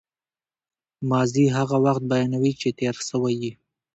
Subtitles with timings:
[1.09, 3.51] ماضي هغه وخت بیانوي، چي تېر سوی يي.